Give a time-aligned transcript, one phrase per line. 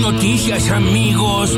[0.00, 1.56] noticias, amigos.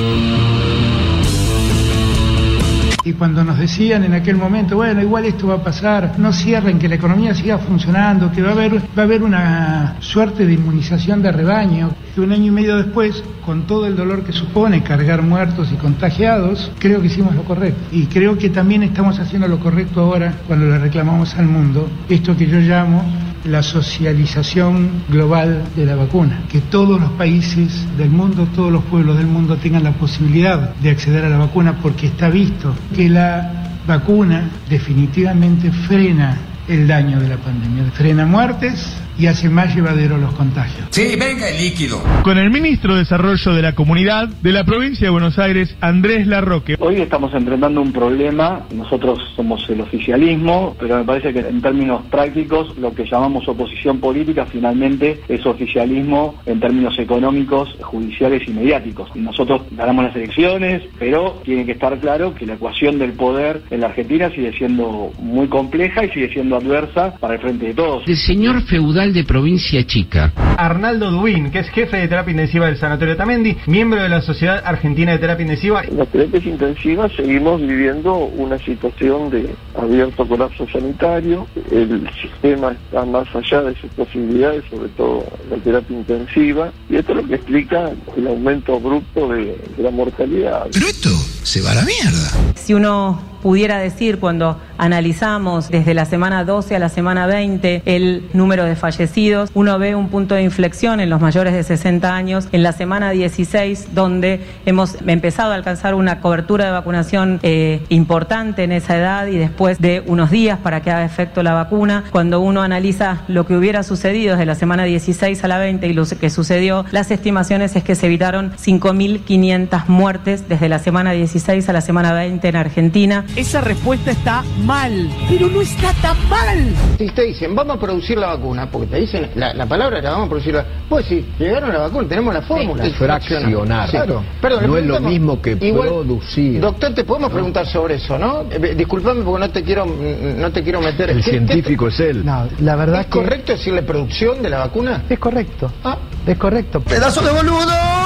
[3.04, 6.79] Y cuando nos decían en aquel momento, bueno, igual esto va a pasar, no cierren,
[6.79, 10.53] que la economía siga funcionando, que va a haber, va a haber una suerte de
[10.53, 14.83] inmunización de rebaño, que un año y medio después, con todo el dolor que supone
[14.83, 17.80] cargar muertos y contagiados, creo que hicimos lo correcto.
[17.93, 22.36] Y creo que también estamos haciendo lo correcto ahora cuando le reclamamos al mundo esto
[22.36, 23.02] que yo llamo
[23.50, 29.16] la socialización global de la vacuna, que todos los países del mundo, todos los pueblos
[29.16, 33.68] del mundo tengan la posibilidad de acceder a la vacuna porque está visto que la
[33.87, 36.37] vacuna definitivamente frena
[36.68, 40.86] el daño de la pandemia, frena muertes, y hace más llevadero los contagios.
[40.90, 42.00] Sí, venga el líquido.
[42.22, 46.26] Con el ministro de Desarrollo de la Comunidad de la provincia de Buenos Aires, Andrés
[46.26, 46.76] Larroque.
[46.78, 52.02] Hoy estamos enfrentando un problema, nosotros somos el oficialismo, pero me parece que en términos
[52.10, 59.14] prácticos lo que llamamos oposición política finalmente es oficialismo en términos económicos, judiciales y mediáticos.
[59.16, 63.80] Nosotros ganamos las elecciones, pero tiene que estar claro que la ecuación del poder en
[63.80, 68.06] la Argentina sigue siendo muy compleja y sigue siendo adversa para el frente de todos.
[68.06, 70.33] El señor feudal de provincia chica.
[70.56, 74.62] Arnaldo Duín, que es jefe de terapia intensiva del Sanatorio Tamendi, miembro de la Sociedad
[74.65, 75.83] Argentina de Terapia Intensiva.
[75.84, 81.47] En las terapias intensivas seguimos viviendo una situación de abierto colapso sanitario.
[81.70, 86.72] El sistema está más allá de sus posibilidades, sobre todo la terapia intensiva.
[86.89, 90.67] Y esto es lo que explica el aumento abrupto de, de la mortalidad.
[90.72, 91.11] Pero esto
[91.43, 92.55] se va a la mierda.
[92.55, 98.28] Si uno pudiera decir cuando analizamos desde la semana 12 a la semana 20 el
[98.33, 102.48] número de fallecidos, uno ve un punto de inflexión en los mayores de 60 años
[102.53, 108.64] en la semana 16 donde hemos empezado a alcanzar una cobertura de vacunación eh, importante
[108.64, 112.41] en esa edad y después de unos días para que haga efecto la vacuna, cuando
[112.41, 116.06] uno analiza lo que hubiera sucedido desde la semana 16 a la 20 y lo
[116.06, 121.72] que sucedió, las estimaciones es que se evitaron 5.500 muertes desde la semana 16 a
[121.72, 125.09] la semana 20 en Argentina esa respuesta está mal.
[125.28, 126.75] Pero no está tan mal.
[126.99, 130.11] Si te dicen, vamos a producir la vacuna, porque te dicen la, la palabra era
[130.11, 132.84] vamos a producir la Pues sí, llegaron la vacuna, tenemos la fórmula.
[132.84, 132.91] Sí.
[132.93, 133.91] Fraccionar.
[133.91, 134.22] Claro.
[134.41, 136.61] Perdón, no es lo mismo que igual, producir.
[136.61, 138.43] Doctor, te podemos preguntar sobre eso, ¿no?
[138.50, 141.10] Eh, disculpame porque no te quiero no te quiero meter.
[141.10, 142.25] El científico es él.
[142.25, 143.12] No, la verdad ¿Es que...
[143.12, 145.05] correcto decirle producción de la vacuna?
[145.09, 145.71] Es correcto.
[145.84, 146.81] Ah, es correcto.
[146.81, 147.97] ¡Pedazo de boludo!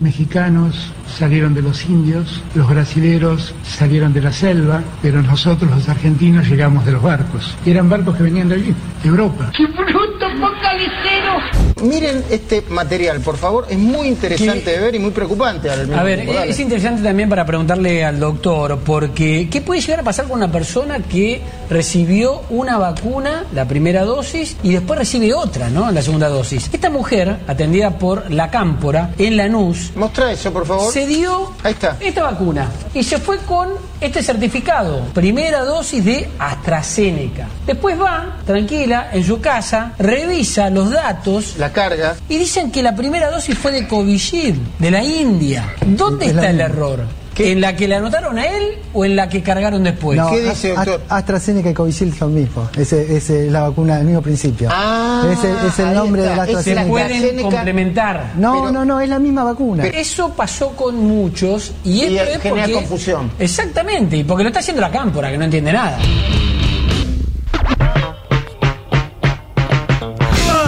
[0.00, 6.48] Mexicanos salieron de los indios, los brasileros salieron de la selva, pero nosotros los argentinos
[6.48, 7.56] llegamos de los barcos.
[7.66, 9.50] Eran barcos que venían de allí, de Europa.
[9.56, 11.68] ¡Qué bruto focalicero!
[11.82, 15.70] Miren este material, por favor, es muy interesante de ver y muy preocupante.
[15.70, 16.40] Al a ver, tiempo.
[16.42, 20.50] es interesante también para preguntarle al doctor, porque ¿qué puede llegar a pasar con una
[20.50, 21.40] persona que
[21.70, 25.90] recibió una vacuna, la primera dosis, y después recibe otra, ¿no?
[25.92, 26.68] La segunda dosis.
[26.72, 29.92] Esta mujer, atendida por la Cámpora, en Lanús...
[29.94, 30.92] Mostra eso, por favor.
[30.92, 31.96] Se dio Ahí está.
[32.00, 33.68] esta vacuna y se fue con
[34.00, 37.46] este certificado, primera dosis de AstraZeneca.
[37.66, 41.54] Después va, tranquila, en su casa, revisa los datos...
[41.58, 42.16] La carga.
[42.28, 45.74] Y dicen que la primera dosis fue de Covishield, de la India.
[45.86, 47.04] ¿Dónde Es está el error?
[47.38, 50.18] ¿En la que le anotaron a él o en la que cargaron después?
[50.18, 51.00] No, ¿Qué dice, doctor?
[51.08, 52.68] A- AstraZeneca y Covishield son mismos.
[52.76, 54.68] Ese es la vacuna del mismo principio.
[54.72, 56.30] Ah, ese es el nombre está.
[56.32, 56.88] de la Ese Se AstraZeneca.
[56.88, 58.32] pueden AstraZeneca- complementar.
[58.36, 59.86] No, pero- no, no, es la misma vacuna.
[59.86, 63.30] Eso pasó con muchos y, Y esto es genera porque- confusión.
[63.38, 65.96] Exactamente, y porque lo está haciendo la cámpora, que no entiende nada.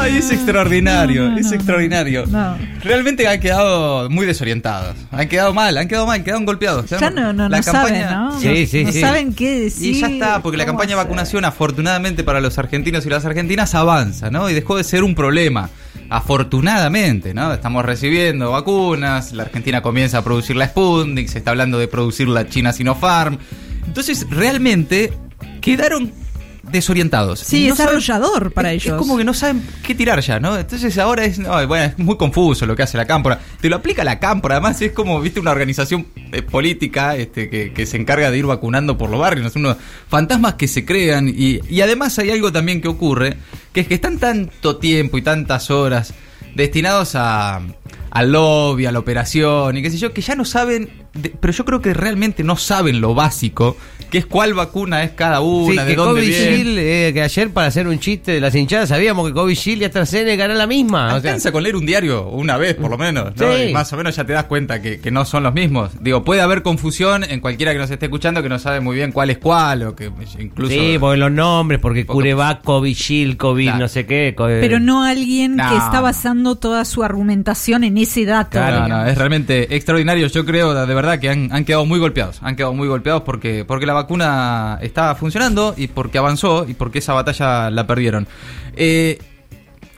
[0.00, 2.24] Ay, es extraordinario, es extraordinario.
[2.26, 2.56] no.
[2.82, 4.96] Realmente han quedado muy desorientados.
[5.10, 6.86] Han quedado mal, han quedado mal, quedaron golpeados.
[6.88, 8.40] Ya no, no, La no campaña- saben, ¿no?
[8.40, 9.00] Sí, No- sí, no sí.
[9.00, 9.94] saben qué decir.
[9.96, 13.74] Y ya está, porque la campaña de vacunación, afortunadamente para los argentinos y las argentinas,
[13.74, 14.48] avanza, ¿no?
[14.48, 15.68] Y dejó de ser un problema.
[16.08, 17.52] Afortunadamente, ¿no?
[17.52, 22.28] Estamos recibiendo vacunas, la Argentina comienza a producir la Sputnik, se está hablando de producir
[22.28, 23.36] la China Sinopharm.
[23.86, 25.12] Entonces, realmente
[25.60, 26.12] quedaron
[26.70, 27.40] desorientados.
[27.40, 28.94] Sí, No es saben- para es- ellos.
[28.94, 30.56] Es como que no saben qué tirar ya, ¿no?
[30.58, 33.40] Entonces ahora es, no, bueno, es muy confuso lo que hace la cámpora.
[33.60, 37.72] Te lo aplica la cámpora, además es como, viste, una organización eh, política este, que,
[37.72, 39.76] que se encarga de ir vacunando por los barrios, unos
[40.08, 43.36] fantasmas que se crean y, y además hay algo también que ocurre,
[43.72, 46.14] que es que están tanto tiempo y tantas horas
[46.54, 47.60] destinados a,
[48.10, 51.52] al lobby, a la operación y qué sé yo, que ya no saben de- pero
[51.52, 53.76] yo creo que realmente no saben lo básico,
[54.10, 57.68] que es cuál vacuna es cada una, Sí, de que dónde eh, que ayer para
[57.68, 61.06] hacer un chiste de las hinchadas sabíamos que Covishield y AstraZeneca eran la misma.
[61.06, 63.52] O sea, Alcanza con leer un diario una vez, por lo menos, ¿no?
[63.56, 63.62] Sí.
[63.70, 65.90] Y más o menos ya te das cuenta que, que no son los mismos.
[66.00, 69.12] Digo, puede haber confusión en cualquiera que nos esté escuchando que no sabe muy bien
[69.12, 70.72] cuál es cuál, o que incluso...
[70.72, 72.96] sí, porque los nombres, porque Curevac, Covid,
[73.36, 73.78] Claro.
[73.78, 74.34] no sé qué.
[74.36, 75.68] Pero no alguien No.
[75.68, 78.58] que está basando toda su argumentación en ese dato.
[78.60, 79.08] No, digamos.
[79.08, 80.26] es realmente extraordinario.
[80.26, 82.40] Yo creo de verdad que han, han quedado muy golpeados.
[82.42, 86.98] Han quedado muy golpeados porque, porque la vacuna está funcionando y porque avanzó y porque
[86.98, 88.26] esa batalla la perdieron.
[88.76, 89.18] Eh,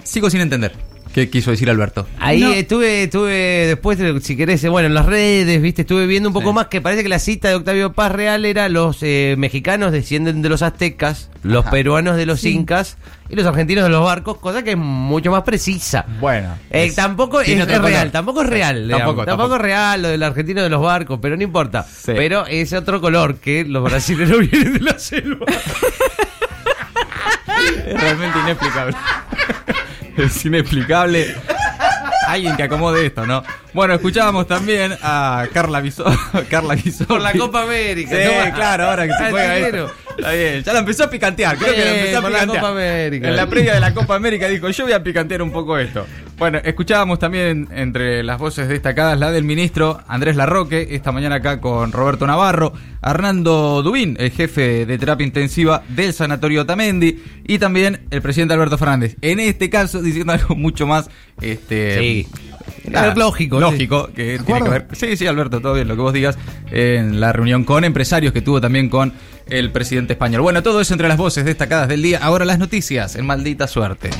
[0.04, 2.06] sigo sin entender qué quiso decir Alberto.
[2.18, 6.32] Ahí estuve, estuve después, si querés, eh, bueno, en las redes, viste, estuve viendo un
[6.32, 9.92] poco más que parece que la cita de Octavio Paz Real era los eh, mexicanos
[9.92, 11.70] descienden de los aztecas, los Ajá.
[11.70, 12.50] peruanos de los Sí.
[12.50, 12.96] incas
[13.28, 16.04] y los argentinos de los barcos, cosa que es mucho más precisa.
[16.20, 16.56] Bueno.
[16.70, 18.82] Eh, es- tampoco es, real, tampoco es real.
[18.84, 19.06] digamos.
[19.06, 19.54] tampoco, tampoco, tampoco.
[19.56, 21.86] es real lo del argentino de los barcos, pero no importa.
[22.06, 25.46] Pero es otro color que los brasileños vienen de la selva.
[27.86, 28.96] Es realmente inexplicable.
[30.22, 31.34] es inexplicable.
[32.26, 33.42] Alguien que acomode esto, ¿no?
[33.72, 36.16] Bueno, escuchábamos también a Carla Bisol.
[36.50, 37.06] Carla Bisol.
[37.06, 38.16] Por la Copa América.
[38.16, 38.54] Sí, toma.
[38.54, 39.90] claro, ahora que se Ah, juega esto.
[40.16, 42.62] Está bien, ya la empezó a picantear, creo que la empezó a por la picantear.
[42.62, 43.28] Copa América.
[43.28, 46.06] En la previa de la Copa América dijo, yo voy a picantear un poco esto.
[46.38, 51.60] Bueno, escuchábamos también entre las voces destacadas la del ministro Andrés Larroque, esta mañana acá
[51.60, 52.72] con Roberto Navarro,
[53.02, 58.78] Hernando Dubín, el jefe de terapia intensiva del Sanatorio Tamendi, y también el presidente Alberto
[58.78, 59.16] Fernández.
[59.20, 61.08] En este caso, diciendo algo mucho más
[61.40, 62.28] este Sí.
[62.90, 64.86] Nada, Es lógico, Lógico, que tiene que ver.
[64.92, 66.38] Sí, sí, Alberto, todo bien, lo que vos digas.
[66.70, 69.12] En la reunión con empresarios que tuvo también con
[69.48, 70.42] el presidente español.
[70.42, 72.18] Bueno, todo eso entre las voces destacadas del día.
[72.22, 74.10] Ahora las noticias, en maldita suerte.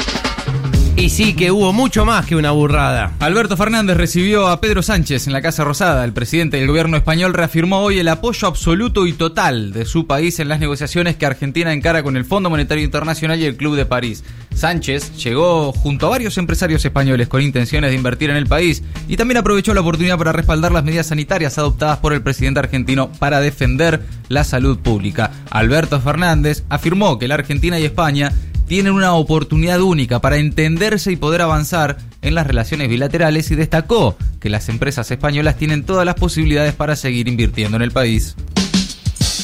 [0.94, 3.12] Y sí que hubo mucho más que una burrada.
[3.18, 6.04] Alberto Fernández recibió a Pedro Sánchez en la Casa Rosada.
[6.04, 10.38] El presidente del gobierno español reafirmó hoy el apoyo absoluto y total de su país
[10.38, 13.86] en las negociaciones que Argentina encara con el Fondo Monetario Internacional y el Club de
[13.86, 14.22] París.
[14.54, 19.16] Sánchez llegó junto a varios empresarios españoles con intenciones de invertir en el país y
[19.16, 23.40] también aprovechó la oportunidad para respaldar las medidas sanitarias adoptadas por el presidente argentino para
[23.40, 25.32] defender la salud pública.
[25.50, 28.30] Alberto Fernández afirmó que la Argentina y España
[28.72, 34.16] tienen una oportunidad única para entenderse y poder avanzar en las relaciones bilaterales y destacó
[34.40, 38.34] que las empresas españolas tienen todas las posibilidades para seguir invirtiendo en el país.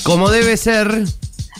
[0.02, 1.04] Como debe ser.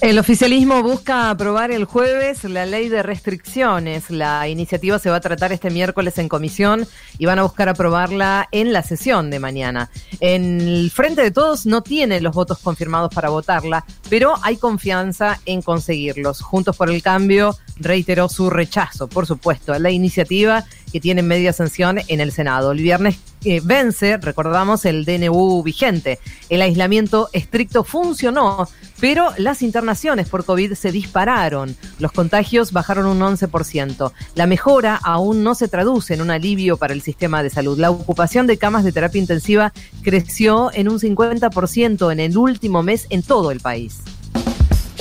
[0.00, 4.10] El oficialismo busca aprobar el jueves la ley de restricciones.
[4.10, 6.86] La iniciativa se va a tratar este miércoles en comisión
[7.18, 9.90] y van a buscar aprobarla en la sesión de mañana.
[10.20, 15.40] En el Frente de Todos no tiene los votos confirmados para votarla, pero hay confianza
[15.46, 16.42] en conseguirlos.
[16.42, 21.52] Juntos por el Cambio reiteró su rechazo, por supuesto, a la iniciativa que tiene media
[21.52, 22.70] sanción en el Senado.
[22.70, 26.18] El viernes eh, vence, recordamos, el DNU vigente.
[26.48, 28.68] El aislamiento estricto funcionó,
[29.00, 31.76] pero las internaciones por COVID se dispararon.
[31.98, 34.12] Los contagios bajaron un 11%.
[34.34, 37.78] La mejora aún no se traduce en un alivio para el sistema de salud.
[37.78, 43.06] La ocupación de camas de terapia intensiva creció en un 50% en el último mes
[43.10, 43.98] en todo el país.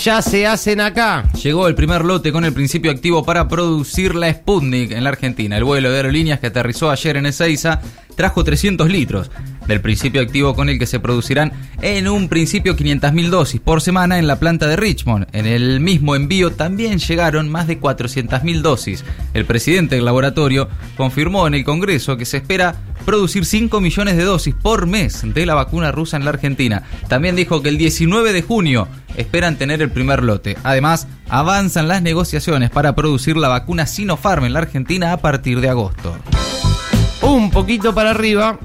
[0.04, 1.30] Ya se hacen acá.
[1.44, 5.58] Llegó el primer lote con el principio activo para producir la Sputnik en la Argentina.
[5.58, 7.82] El vuelo de aerolíneas que aterrizó ayer en Ezeiza
[8.18, 9.32] trajo 300 litros
[9.68, 14.18] del principio activo con el que se producirán en un principio 500.000 dosis por semana
[14.18, 15.28] en la planta de Richmond.
[15.34, 19.06] En el mismo envío también llegaron más de 400.000 dosis.
[19.34, 22.76] El presidente del laboratorio confirmó en el Congreso que se espera
[23.06, 26.84] producir 5 millones de dosis por mes de la vacuna rusa en la Argentina.
[27.08, 30.58] También dijo que el 19 de junio esperan tener el primer lote.
[30.64, 35.70] Además, avanzan las negociaciones para producir la vacuna Sinopharm en la Argentina a partir de
[35.70, 36.18] agosto.
[37.22, 38.60] Un poquito para arriba.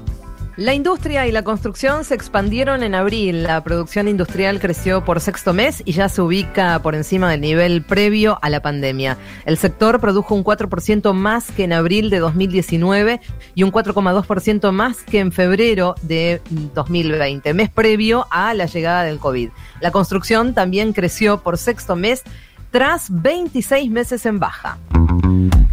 [0.55, 3.41] La industria y la construcción se expandieron en abril.
[3.41, 7.81] La producción industrial creció por sexto mes y ya se ubica por encima del nivel
[7.81, 9.17] previo a la pandemia.
[9.45, 13.19] El sector produjo un 4% más que en abril de 2019
[13.55, 16.39] y un 4,2% más que en febrero de
[16.75, 19.49] 2020, mes previo a la llegada del COVID.
[19.81, 22.21] La construcción también creció por sexto mes
[22.69, 24.77] tras 26 meses en baja.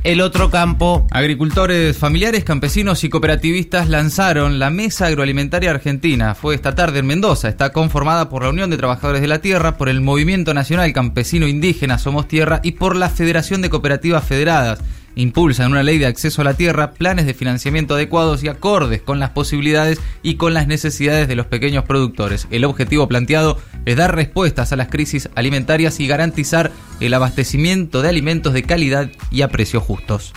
[0.02, 1.06] El otro campo.
[1.10, 6.34] Agricultores familiares, campesinos y cooperativistas lanzaron la Mesa Agroalimentaria Argentina.
[6.34, 7.50] Fue esta tarde en Mendoza.
[7.50, 11.46] Está conformada por la Unión de Trabajadores de la Tierra, por el Movimiento Nacional Campesino
[11.46, 14.78] Indígena Somos Tierra y por la Federación de Cooperativas Federadas.
[15.16, 19.18] Impulsan una ley de acceso a la tierra, planes de financiamiento adecuados y acordes con
[19.18, 22.46] las posibilidades y con las necesidades de los pequeños productores.
[22.50, 28.08] El objetivo planteado es dar respuestas a las crisis alimentarias y garantizar el abastecimiento de
[28.08, 30.32] alimentos de calidad y a precios justos.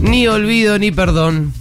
[0.00, 1.52] Ni olvido ni perdón.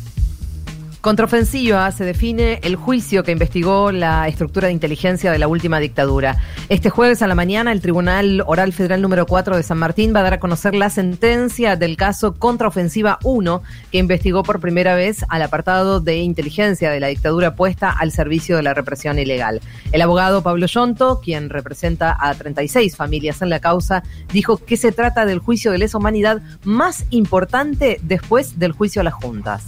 [1.02, 6.38] Contraofensiva se define el juicio que investigó la estructura de inteligencia de la última dictadura.
[6.70, 10.22] Este jueves a la mañana, el Tribunal Oral Federal número 4 de San Martín va
[10.22, 13.62] a dar a conocer la sentencia del caso Contraofensiva 1,
[13.92, 18.58] que investigó por primera vez al apartado de inteligencia de la dictadura puesta al servicio
[18.58, 19.62] de la represión ilegal.
[19.92, 24.92] El abogado Pablo Yonto, quien representa a 36 familias en la causa, dijo que se
[24.92, 29.64] trata del juicio de lesa humanidad más importante después del juicio a las juntas.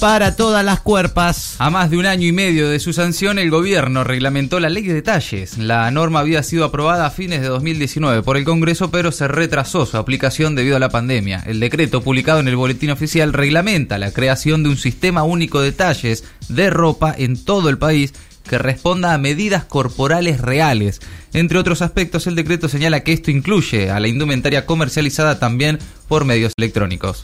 [0.00, 1.56] Para todas las cuerpas.
[1.58, 4.84] A más de un año y medio de su sanción, el gobierno reglamentó la ley
[4.84, 5.58] de detalles.
[5.58, 9.84] La norma había sido aprobada a fines de 2019 por el Congreso, pero se retrasó
[9.84, 11.42] su aplicación debido a la pandemia.
[11.46, 15.72] El decreto publicado en el Boletín Oficial reglamenta la creación de un sistema único de
[15.72, 18.14] talles de ropa en todo el país
[18.48, 21.00] que responda a medidas corporales reales.
[21.34, 25.78] Entre otros aspectos, el decreto señala que esto incluye a la indumentaria comercializada también
[26.08, 27.22] por medios electrónicos.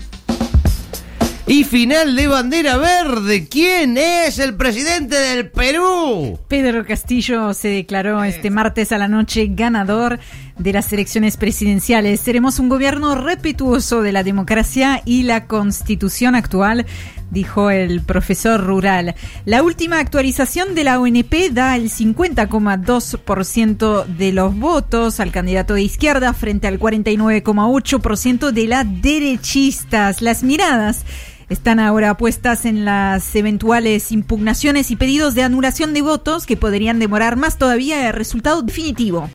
[1.49, 3.47] Y final de bandera verde.
[3.49, 6.41] ¿Quién es el presidente del Perú?
[6.49, 10.19] Pedro Castillo se declaró este martes a la noche ganador
[10.59, 12.19] de las elecciones presidenciales.
[12.19, 16.85] Seremos un gobierno respetuoso de la democracia y la constitución actual,
[17.31, 19.15] dijo el profesor rural.
[19.45, 25.83] La última actualización de la ONP da el 50,2% de los votos al candidato de
[25.83, 30.23] izquierda frente al 49,8% de las derechistas.
[30.23, 31.05] Las miradas
[31.49, 36.99] están ahora puestas en las eventuales impugnaciones y pedidos de anulación de votos que podrían
[36.99, 39.31] demorar más todavía el resultado definitivo.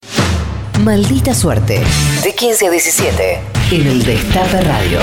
[0.84, 1.82] Maldita suerte.
[2.24, 3.40] De 15 a 17.
[3.72, 5.00] En el Destape Radio.